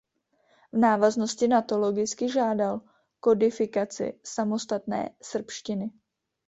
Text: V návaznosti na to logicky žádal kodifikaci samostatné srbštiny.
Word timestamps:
V 0.73 0.77
návaznosti 0.77 1.47
na 1.47 1.61
to 1.61 1.77
logicky 1.79 2.29
žádal 2.31 2.81
kodifikaci 3.19 4.19
samostatné 4.23 5.09
srbštiny. 5.21 5.91